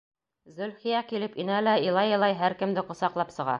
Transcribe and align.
Зөлхиә 0.55 1.01
килеп 1.11 1.37
инә 1.45 1.59
лә 1.67 1.77
илай-илай 1.89 2.37
һәр 2.43 2.59
кемде 2.65 2.89
ҡосаҡлап 2.91 3.37
сыға. 3.39 3.49